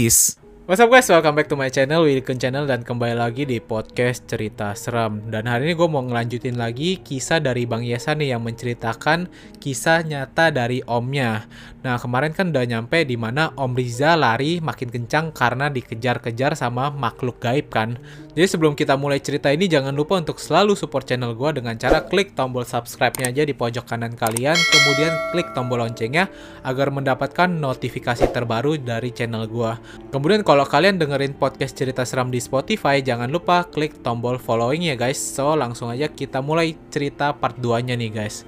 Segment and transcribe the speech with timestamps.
[0.00, 0.40] gratis.
[0.70, 4.22] What's up guys, welcome back to my channel, Wilkun Channel dan kembali lagi di podcast
[4.30, 5.18] cerita seram.
[5.26, 9.26] Dan hari ini gue mau ngelanjutin lagi kisah dari Bang Yesa nih yang menceritakan
[9.58, 14.92] kisah nyata dari omnya Nah kemarin kan udah nyampe di mana Om Riza lari makin
[14.92, 17.96] kencang karena dikejar-kejar sama makhluk gaib kan.
[18.36, 22.04] Jadi sebelum kita mulai cerita ini jangan lupa untuk selalu support channel gue dengan cara
[22.04, 26.28] klik tombol subscribe-nya aja di pojok kanan kalian, kemudian klik tombol loncengnya
[26.62, 29.72] agar mendapatkan notifikasi terbaru dari channel gue.
[30.12, 35.00] Kemudian kalau kalian dengerin podcast cerita seram di Spotify, jangan lupa klik tombol following ya
[35.00, 35.16] guys.
[35.16, 38.44] So langsung aja kita mulai cerita part 2-nya nih guys.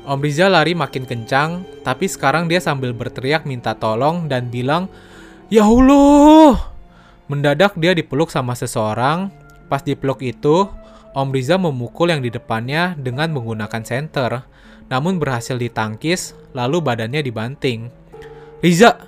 [0.00, 4.88] Om Riza lari makin kencang, tapi sekarang dia sambil berteriak minta tolong dan bilang,
[5.52, 6.72] Ya Allah!
[7.28, 9.28] Mendadak dia dipeluk sama seseorang.
[9.68, 10.66] Pas dipeluk itu,
[11.12, 14.46] Om Riza memukul yang di depannya dengan menggunakan senter,
[14.88, 17.92] namun berhasil ditangkis, lalu badannya dibanting.
[18.64, 19.04] Riza!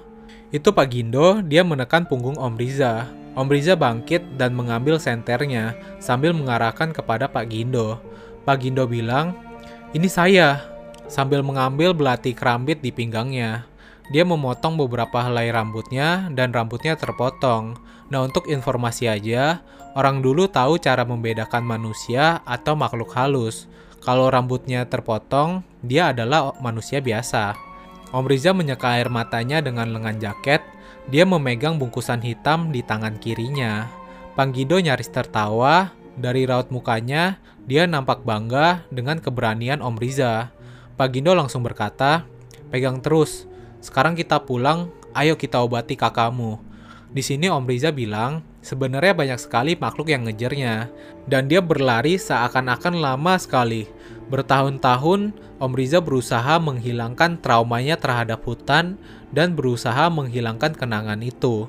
[0.53, 3.09] Itu Pak Gindo, dia menekan punggung Om Riza.
[3.33, 7.97] Om Riza bangkit dan mengambil senternya sambil mengarahkan kepada Pak Gindo.
[8.45, 9.33] Pak Gindo bilang,
[9.97, 10.72] ini saya,
[11.13, 13.69] sambil mengambil belati kerambit di pinggangnya.
[14.09, 17.77] Dia memotong beberapa helai rambutnya dan rambutnya terpotong.
[18.09, 19.61] Nah, untuk informasi aja,
[19.93, 23.69] orang dulu tahu cara membedakan manusia atau makhluk halus.
[24.01, 27.55] Kalau rambutnya terpotong, dia adalah manusia biasa.
[28.13, 30.61] Om Riza menyeka air matanya dengan lengan jaket.
[31.09, 33.89] Dia memegang bungkusan hitam di tangan kirinya.
[34.33, 35.93] Panggido nyaris tertawa.
[36.13, 40.53] Dari raut mukanya, dia nampak bangga dengan keberanian Om Riza.
[40.93, 42.29] Pak Gindo langsung berkata,
[42.69, 43.49] pegang terus,
[43.81, 46.61] sekarang kita pulang, ayo kita obati kakakmu.
[47.13, 50.89] Di sini Om Riza bilang, sebenarnya banyak sekali makhluk yang ngejarnya,
[51.29, 53.85] dan dia berlari seakan-akan lama sekali.
[54.33, 58.97] Bertahun-tahun, Om Riza berusaha menghilangkan traumanya terhadap hutan
[59.29, 61.69] dan berusaha menghilangkan kenangan itu.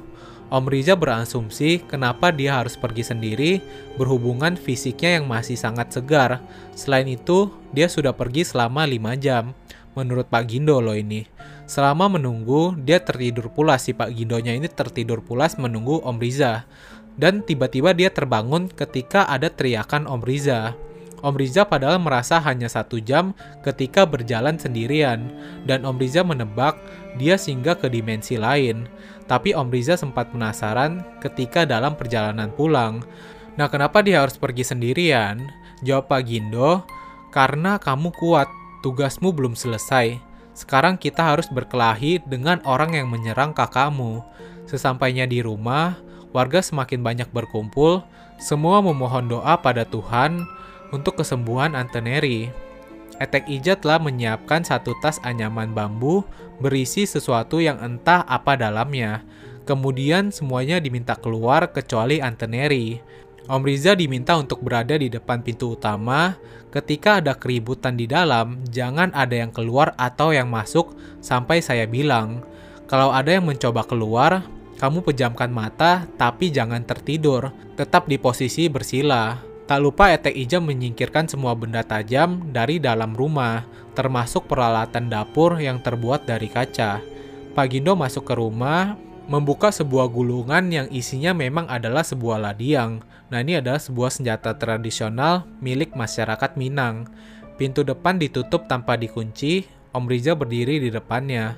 [0.54, 3.58] Om Riza berasumsi kenapa dia harus pergi sendiri
[3.98, 6.46] berhubungan fisiknya yang masih sangat segar.
[6.78, 9.58] Selain itu, dia sudah pergi selama 5 jam.
[9.98, 11.26] Menurut Pak Gindo loh ini.
[11.66, 16.70] Selama menunggu, dia tertidur pulas si Pak Gindonya ini tertidur pulas menunggu Om Riza.
[17.18, 20.78] Dan tiba-tiba dia terbangun ketika ada teriakan Om Riza.
[21.24, 23.32] Om Riza padahal merasa hanya satu jam
[23.64, 25.32] ketika berjalan sendirian,
[25.64, 26.76] dan Om Riza menebak
[27.16, 28.92] dia singgah ke dimensi lain.
[29.26, 33.02] Tapi Om Riza sempat penasaran ketika dalam perjalanan pulang.
[33.56, 35.40] Nah, kenapa dia harus pergi sendirian?
[35.86, 36.84] Jawab Pak Gindo,
[37.32, 38.50] karena kamu kuat,
[38.84, 40.20] tugasmu belum selesai.
[40.54, 44.22] Sekarang kita harus berkelahi dengan orang yang menyerang kakakmu.
[44.70, 45.98] Sesampainya di rumah,
[46.30, 48.06] warga semakin banyak berkumpul,
[48.38, 50.46] semua memohon doa pada Tuhan
[50.94, 52.54] untuk kesembuhan Anteneri.
[53.22, 56.26] Etek Ija telah menyiapkan satu tas anyaman bambu
[56.58, 59.22] berisi sesuatu yang entah apa dalamnya.
[59.64, 63.00] Kemudian semuanya diminta keluar kecuali Anteneri.
[63.44, 66.36] Om Riza diminta untuk berada di depan pintu utama.
[66.72, 72.42] Ketika ada keributan di dalam, jangan ada yang keluar atau yang masuk sampai saya bilang.
[72.88, 74.44] Kalau ada yang mencoba keluar,
[74.80, 77.52] kamu pejamkan mata tapi jangan tertidur.
[77.76, 79.53] Tetap di posisi bersila.
[79.64, 83.64] Tak lupa Etek Ija menyingkirkan semua benda tajam dari dalam rumah,
[83.96, 87.00] termasuk peralatan dapur yang terbuat dari kaca.
[87.56, 89.00] Pak Gindo masuk ke rumah,
[89.32, 93.00] membuka sebuah gulungan yang isinya memang adalah sebuah ladiang.
[93.32, 97.08] Nah ini adalah sebuah senjata tradisional milik masyarakat Minang.
[97.56, 99.64] Pintu depan ditutup tanpa dikunci,
[99.96, 101.56] Om Riza berdiri di depannya.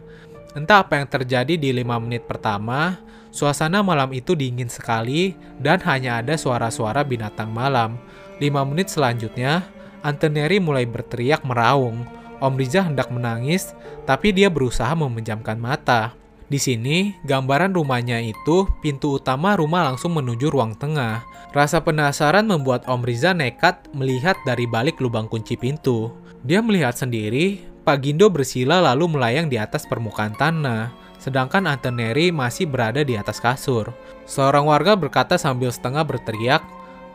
[0.55, 2.95] Entah apa yang terjadi di lima menit pertama,
[3.35, 7.99] Suasana malam itu dingin sekali dan hanya ada suara-suara binatang malam.
[8.39, 9.67] Lima menit selanjutnya,
[9.99, 12.07] Anteneri mulai berteriak meraung.
[12.39, 13.75] Om Riza hendak menangis,
[14.07, 16.15] tapi dia berusaha memejamkan mata.
[16.47, 21.27] Di sini, gambaran rumahnya itu pintu utama rumah langsung menuju ruang tengah.
[21.51, 26.15] Rasa penasaran membuat Om Riza nekat melihat dari balik lubang kunci pintu.
[26.47, 32.69] Dia melihat sendiri, Pak Gindo bersila lalu melayang di atas permukaan tanah sedangkan Antoneri masih
[32.69, 33.89] berada di atas kasur.
[34.29, 36.61] Seorang warga berkata sambil setengah berteriak,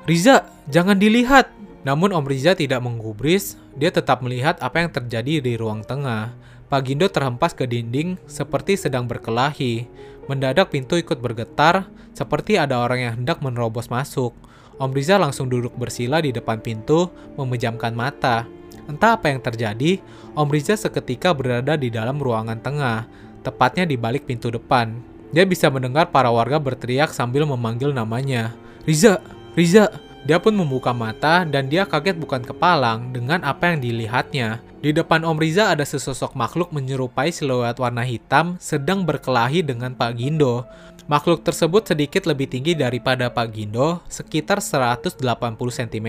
[0.02, 1.46] Riza, jangan dilihat!
[1.86, 6.34] Namun Om Riza tidak menggubris, dia tetap melihat apa yang terjadi di ruang tengah.
[6.66, 9.86] Pak Gindo terhempas ke dinding seperti sedang berkelahi.
[10.26, 14.34] Mendadak pintu ikut bergetar, seperti ada orang yang hendak menerobos masuk.
[14.76, 17.08] Om Riza langsung duduk bersila di depan pintu,
[17.38, 18.44] memejamkan mata.
[18.86, 20.00] Entah apa yang terjadi,
[20.32, 23.08] Om Riza seketika berada di dalam ruangan tengah,
[23.42, 24.94] tepatnya di balik pintu depan.
[25.30, 28.54] Dia bisa mendengar para warga berteriak sambil memanggil namanya.
[28.84, 29.22] Riza,
[29.54, 30.09] Riza.
[30.20, 34.60] Dia pun membuka mata dan dia kaget bukan kepalang dengan apa yang dilihatnya.
[34.80, 40.16] Di depan Om Riza ada sesosok makhluk menyerupai siluet warna hitam sedang berkelahi dengan Pak
[40.16, 40.64] Gindo.
[41.10, 45.18] Makhluk tersebut sedikit lebih tinggi daripada Pak Gindo, sekitar 180
[45.58, 46.08] cm.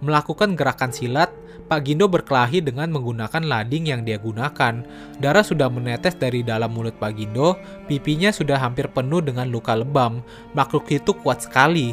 [0.00, 1.28] Melakukan gerakan silat,
[1.64, 4.80] Pak Gindo berkelahi dengan menggunakan lading yang dia gunakan.
[5.20, 10.24] Darah sudah menetes dari dalam mulut Pak Gindo, pipinya sudah hampir penuh dengan luka lebam.
[10.56, 11.92] Makhluk itu kuat sekali.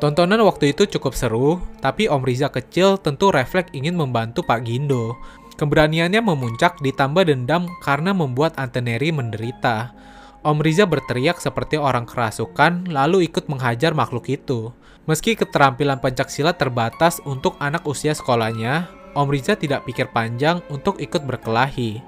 [0.00, 5.12] Tontonan waktu itu cukup seru, tapi Om Riza kecil tentu refleks ingin membantu Pak Gindo.
[5.60, 9.92] Keberaniannya memuncak ditambah dendam karena membuat Anteneri menderita.
[10.40, 14.72] Om Riza berteriak seperti orang kerasukan lalu ikut menghajar makhluk itu.
[15.04, 21.28] Meski keterampilan pencaksilat terbatas untuk anak usia sekolahnya, Om Riza tidak pikir panjang untuk ikut
[21.28, 22.00] berkelahi.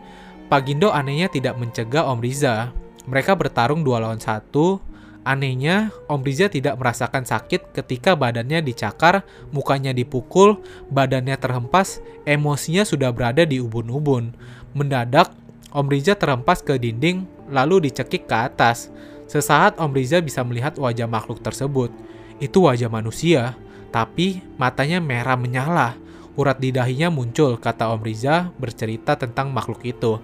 [0.48, 2.72] Pak Gindo anehnya tidak mencegah Om Riza.
[3.04, 4.80] Mereka bertarung dua lawan satu,
[5.22, 9.22] Anehnya, Om Riza tidak merasakan sakit ketika badannya dicakar,
[9.54, 10.58] mukanya dipukul,
[10.90, 14.34] badannya terhempas, emosinya sudah berada di ubun-ubun.
[14.74, 15.30] Mendadak,
[15.70, 18.90] Om Riza terhempas ke dinding, lalu dicekik ke atas.
[19.30, 21.94] Sesaat Om Riza bisa melihat wajah makhluk tersebut.
[22.42, 23.54] Itu wajah manusia,
[23.94, 25.94] tapi matanya merah menyala.
[26.34, 30.18] Urat di dahinya muncul, kata Om Riza bercerita tentang makhluk itu.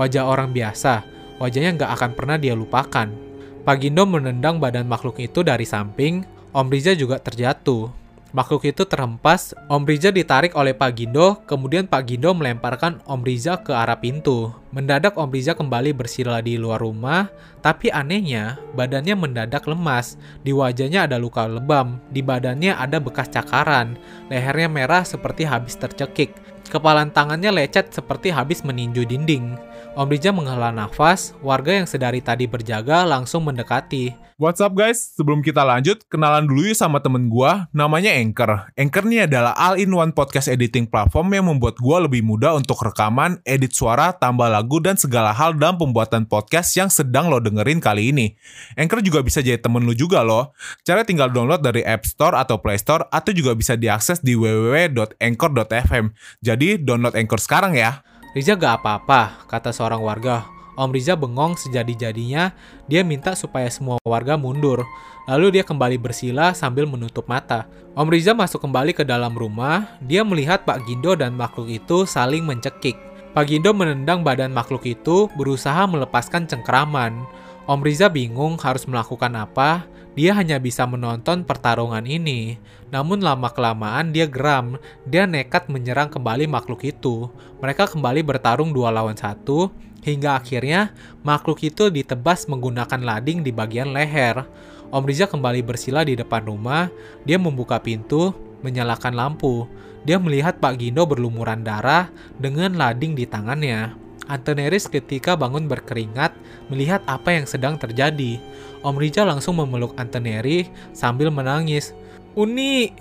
[0.00, 1.04] Wajah orang biasa,
[1.36, 3.29] wajahnya nggak akan pernah dia lupakan.
[3.60, 6.24] Pagindo menendang badan makhluk itu dari samping,
[6.56, 7.92] Om Riza juga terjatuh.
[8.30, 13.58] Makhluk itu terhempas, Om Riza ditarik oleh Pak Gindo, kemudian Pak Gindo melemparkan Om Riza
[13.58, 14.54] ke arah pintu.
[14.70, 17.26] Mendadak Om Riza kembali bersila di luar rumah,
[17.58, 20.14] tapi anehnya badannya mendadak lemas.
[20.46, 23.98] Di wajahnya ada luka lebam, di badannya ada bekas cakaran,
[24.30, 26.30] lehernya merah seperti habis tercekik.
[26.70, 29.58] Kepalan tangannya lecet seperti habis meninju dinding.
[29.90, 34.14] Om Rija menghela nafas, warga yang sedari tadi berjaga langsung mendekati.
[34.38, 35.18] What's up guys?
[35.18, 38.70] Sebelum kita lanjut, kenalan dulu yuk sama temen gua, namanya Anchor.
[38.78, 43.74] Anchor ini adalah all-in-one podcast editing platform yang membuat gua lebih mudah untuk rekaman, edit
[43.74, 48.38] suara, tambah lagu, dan segala hal dalam pembuatan podcast yang sedang lo dengerin kali ini.
[48.78, 50.54] Anchor juga bisa jadi temen lu juga loh.
[50.86, 56.14] Cara tinggal download dari App Store atau Play Store, atau juga bisa diakses di www.anchor.fm.
[56.38, 58.06] Jadi download Anchor sekarang ya.
[58.30, 60.46] Riza gak apa-apa, kata seorang warga.
[60.78, 62.54] Om Riza bengong sejadi-jadinya,
[62.86, 64.86] dia minta supaya semua warga mundur.
[65.26, 67.66] Lalu dia kembali bersila sambil menutup mata.
[67.98, 72.46] Om Riza masuk kembali ke dalam rumah, dia melihat Pak Gindo dan makhluk itu saling
[72.46, 72.94] mencekik.
[73.34, 77.26] Pak Gindo menendang badan makhluk itu, berusaha melepaskan cengkeraman.
[77.66, 79.82] Om Riza bingung harus melakukan apa,
[80.18, 82.58] dia hanya bisa menonton pertarungan ini.
[82.90, 84.76] Namun lama-kelamaan dia geram,
[85.06, 87.30] dia nekat menyerang kembali makhluk itu.
[87.62, 89.70] Mereka kembali bertarung dua lawan satu,
[90.02, 90.90] hingga akhirnya
[91.22, 94.42] makhluk itu ditebas menggunakan lading di bagian leher.
[94.90, 96.90] Om Riza kembali bersila di depan rumah,
[97.22, 98.34] dia membuka pintu,
[98.66, 99.70] menyalakan lampu.
[100.02, 102.10] Dia melihat Pak Gindo berlumuran darah
[102.40, 104.09] dengan lading di tangannya.
[104.28, 106.36] Antoneris ketika bangun berkeringat
[106.68, 108.36] melihat apa yang sedang terjadi.
[108.80, 111.92] Om Rija langsung memeluk Antoneri sambil menangis.
[112.36, 112.92] Uni,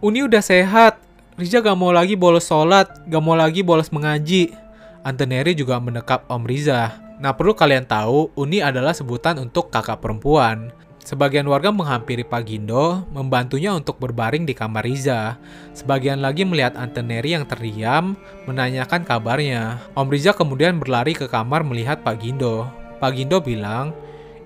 [0.00, 1.00] Uni udah sehat.
[1.36, 4.56] Rija gak mau lagi bolos sholat, gak mau lagi bolos mengaji.
[5.04, 6.96] Antoneri juga mendekap Om Riza.
[7.20, 10.72] Nah perlu kalian tahu, Uni adalah sebutan untuk kakak perempuan.
[11.06, 15.38] Sebagian warga menghampiri Pak Gindo, membantunya untuk berbaring di kamar Riza.
[15.70, 19.86] Sebagian lagi melihat Anteneri yang terdiam, menanyakan kabarnya.
[19.94, 22.66] Om Riza kemudian berlari ke kamar melihat Pak Gindo.
[22.98, 23.94] Pak Gindo bilang,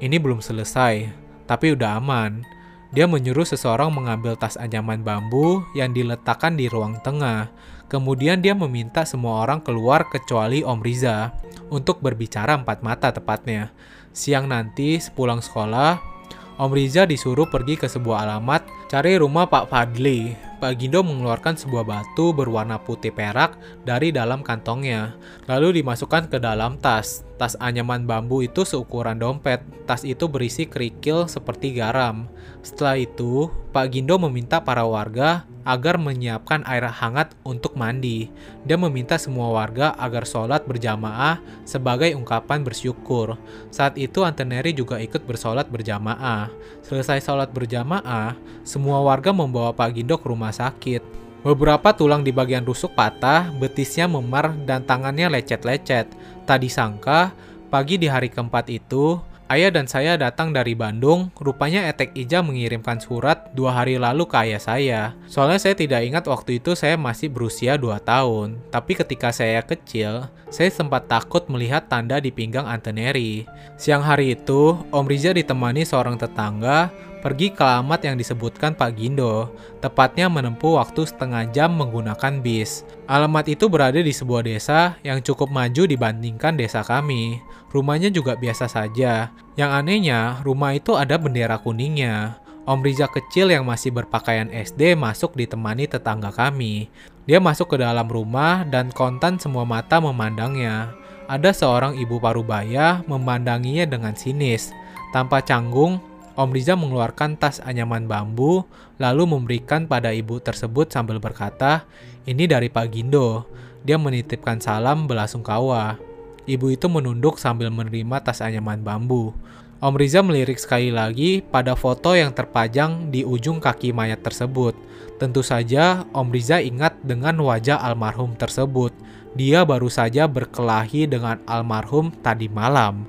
[0.04, 1.08] ini belum selesai,
[1.48, 2.44] tapi udah aman.
[2.92, 7.48] Dia menyuruh seseorang mengambil tas anyaman bambu yang diletakkan di ruang tengah.
[7.88, 11.32] Kemudian dia meminta semua orang keluar kecuali Om Riza
[11.72, 13.72] untuk berbicara empat mata tepatnya.
[14.12, 16.19] Siang nanti sepulang sekolah,
[16.60, 20.49] Om Riza disuruh pergi ke sebuah alamat cari rumah Pak Fadli.
[20.60, 23.56] Pak Gindo mengeluarkan sebuah batu berwarna putih perak
[23.88, 25.16] dari dalam kantongnya,
[25.48, 27.24] lalu dimasukkan ke dalam tas.
[27.40, 29.64] Tas anyaman bambu itu seukuran dompet.
[29.88, 32.28] Tas itu berisi kerikil seperti garam.
[32.60, 38.28] Setelah itu, Pak Gindo meminta para warga agar menyiapkan air hangat untuk mandi.
[38.68, 43.40] Dia meminta semua warga agar sholat berjamaah sebagai ungkapan bersyukur.
[43.72, 46.52] Saat itu Anteneri juga ikut bersolat berjamaah.
[46.84, 51.02] Selesai sholat berjamaah, semua warga membawa Pak Gindo ke rumah sakit.
[51.40, 56.12] Beberapa tulang di bagian rusuk patah, betisnya memar, dan tangannya lecet-lecet.
[56.44, 57.32] Tak disangka,
[57.72, 59.16] pagi di hari keempat itu,
[59.50, 64.38] Ayah dan saya datang dari Bandung, rupanya Etek Ija mengirimkan surat dua hari lalu ke
[64.46, 65.02] ayah saya.
[65.26, 68.62] Soalnya saya tidak ingat waktu itu saya masih berusia 2 tahun.
[68.70, 73.42] Tapi ketika saya kecil, saya sempat takut melihat tanda di pinggang Anteneri.
[73.74, 79.52] Siang hari itu, Om Riza ditemani seorang tetangga pergi ke alamat yang disebutkan Pak Gindo,
[79.78, 82.82] tepatnya menempuh waktu setengah jam menggunakan bis.
[83.04, 87.38] Alamat itu berada di sebuah desa yang cukup maju dibandingkan desa kami.
[87.70, 89.30] Rumahnya juga biasa saja.
[89.54, 92.40] Yang anehnya, rumah itu ada bendera kuningnya.
[92.64, 96.90] Om Riza kecil yang masih berpakaian SD masuk ditemani tetangga kami.
[97.24, 100.92] Dia masuk ke dalam rumah dan kontan semua mata memandangnya.
[101.30, 104.74] Ada seorang ibu parubaya memandanginya dengan sinis.
[105.14, 106.02] Tanpa canggung,
[106.38, 108.62] Om Riza mengeluarkan tas anyaman bambu,
[109.02, 111.84] lalu memberikan pada ibu tersebut sambil berkata,
[112.28, 113.48] ini dari Pak Gindo.
[113.82, 115.96] Dia menitipkan salam belasungkawa.
[116.44, 119.32] Ibu itu menunduk sambil menerima tas anyaman bambu.
[119.80, 124.76] Om Riza melirik sekali lagi pada foto yang terpajang di ujung kaki mayat tersebut.
[125.16, 128.92] Tentu saja Om Riza ingat dengan wajah almarhum tersebut.
[129.32, 133.08] Dia baru saja berkelahi dengan almarhum tadi malam.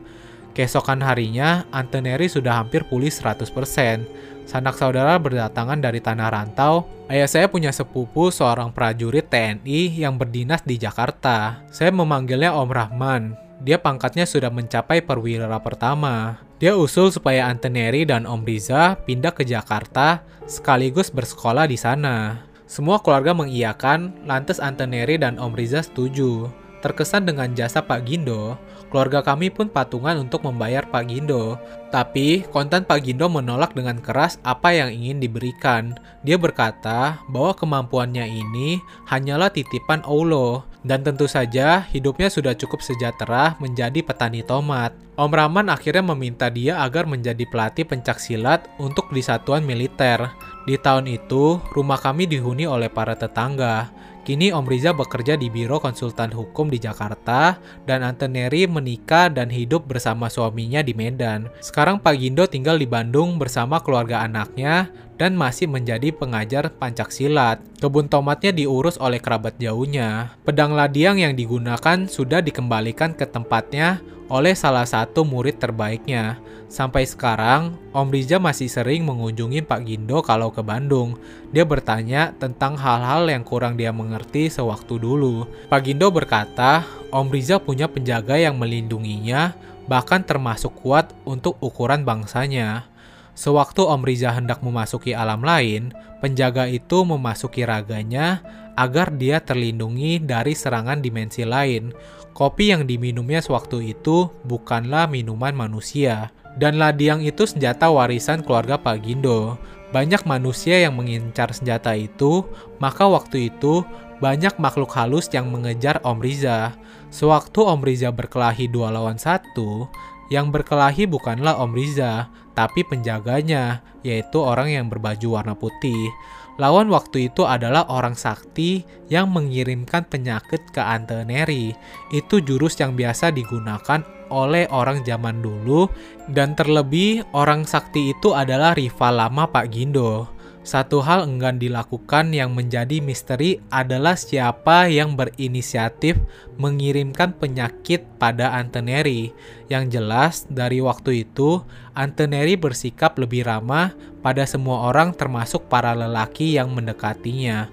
[0.51, 4.03] Keesokan harinya, Anteneri sudah hampir pulih 100%.
[4.43, 6.83] Sanak saudara berdatangan dari tanah rantau.
[7.07, 11.63] Ayah saya punya sepupu seorang prajurit TNI yang berdinas di Jakarta.
[11.71, 13.23] Saya memanggilnya Om Rahman.
[13.63, 16.41] Dia pangkatnya sudah mencapai perwira pertama.
[16.59, 22.43] Dia usul supaya Anteneri dan Om Riza pindah ke Jakarta sekaligus bersekolah di sana.
[22.67, 26.51] Semua keluarga mengiyakan, lantas Anteneri dan Om Riza setuju.
[26.81, 28.57] Terkesan dengan jasa Pak Gindo,
[28.91, 31.55] keluarga kami pun patungan untuk membayar Pak Gindo.
[31.89, 35.95] Tapi, kontan Pak Gindo menolak dengan keras apa yang ingin diberikan.
[36.21, 43.55] Dia berkata bahwa kemampuannya ini hanyalah titipan Allah, dan tentu saja hidupnya sudah cukup sejahtera
[43.63, 44.91] menjadi petani tomat.
[45.13, 50.33] Om Rahman akhirnya meminta dia agar menjadi pelatih pencak silat untuk di satuan militer.
[50.65, 53.93] Di tahun itu, rumah kami dihuni oleh para tetangga.
[54.21, 57.57] Kini Om Riza bekerja di Biro Konsultan Hukum di Jakarta
[57.89, 61.49] dan Anteneri menikah dan hidup bersama suaminya di Medan.
[61.57, 67.59] Sekarang Pak Gindo tinggal di Bandung bersama keluarga anaknya dan masih menjadi pengajar pancak silat.
[67.79, 70.35] Kebun tomatnya diurus oleh kerabat jauhnya.
[70.43, 73.99] Pedang ladiang yang digunakan sudah dikembalikan ke tempatnya
[74.31, 76.39] oleh salah satu murid terbaiknya.
[76.71, 81.19] Sampai sekarang, Om Riza masih sering mengunjungi Pak Gindo kalau ke Bandung.
[81.51, 85.43] Dia bertanya tentang hal-hal yang kurang dia mengerti sewaktu dulu.
[85.67, 89.51] Pak Gindo berkata, Om Riza punya penjaga yang melindunginya,
[89.91, 92.87] bahkan termasuk kuat untuk ukuran bangsanya.
[93.31, 98.43] Sewaktu Om Riza hendak memasuki alam lain, penjaga itu memasuki raganya
[98.75, 101.91] agar dia terlindungi dari serangan dimensi lain.
[102.31, 106.31] Kopi yang diminumnya sewaktu itu bukanlah minuman manusia.
[106.55, 109.55] Dan ladiang itu senjata warisan keluarga Pak Gindo.
[109.91, 112.47] Banyak manusia yang mengincar senjata itu,
[112.79, 113.83] maka waktu itu
[114.23, 116.75] banyak makhluk halus yang mengejar Om Riza.
[117.11, 119.91] Sewaktu Om Riza berkelahi dua lawan satu,
[120.31, 126.07] yang berkelahi bukanlah Om Riza, tapi penjaganya, yaitu orang yang berbaju warna putih.
[126.55, 131.75] Lawan waktu itu adalah orang sakti yang mengirimkan penyakit ke Anteneri.
[132.15, 135.91] Itu jurus yang biasa digunakan oleh orang zaman dulu
[136.31, 140.40] dan terlebih orang sakti itu adalah rival lama Pak Gindo.
[140.61, 146.21] Satu hal enggan dilakukan yang menjadi misteri adalah siapa yang berinisiatif
[146.61, 149.33] mengirimkan penyakit pada Anteneri.
[149.73, 151.65] Yang jelas, dari waktu itu,
[151.97, 157.65] Anteneri bersikap lebih ramah pada semua orang termasuk para lelaki yang mendekatinya.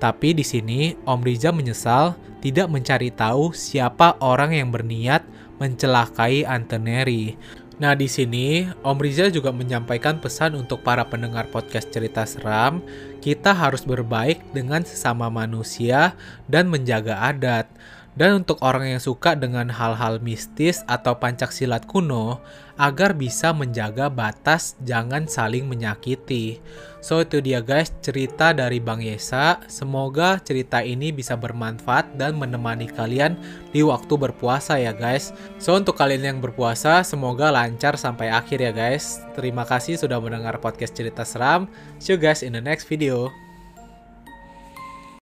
[0.00, 5.20] Tapi di sini, Om Riza menyesal tidak mencari tahu siapa orang yang berniat
[5.60, 7.36] mencelakai Anteneri.
[7.80, 12.84] Nah, di sini Om Rizal juga menyampaikan pesan untuk para pendengar podcast cerita seram,
[13.24, 16.12] kita harus berbaik dengan sesama manusia
[16.44, 17.72] dan menjaga adat.
[18.20, 22.44] Dan untuk orang yang suka dengan hal-hal mistis atau pancak silat kuno,
[22.76, 26.60] agar bisa menjaga batas jangan saling menyakiti.
[27.00, 29.64] So itu dia guys cerita dari Bang Yesa.
[29.72, 33.40] Semoga cerita ini bisa bermanfaat dan menemani kalian
[33.72, 35.32] di waktu berpuasa ya guys.
[35.56, 39.24] So untuk kalian yang berpuasa semoga lancar sampai akhir ya guys.
[39.32, 41.72] Terima kasih sudah mendengar podcast cerita seram.
[41.96, 43.49] See you guys in the next video.